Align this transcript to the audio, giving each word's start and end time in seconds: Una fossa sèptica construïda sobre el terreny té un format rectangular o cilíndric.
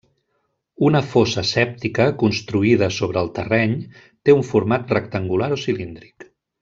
Una 0.87 1.01
fossa 1.09 1.43
sèptica 1.49 2.07
construïda 2.23 2.89
sobre 2.95 3.21
el 3.23 3.29
terreny 3.35 3.77
té 4.01 4.37
un 4.39 4.43
format 4.53 4.95
rectangular 4.99 5.51
o 5.59 5.61
cilíndric. 5.67 6.27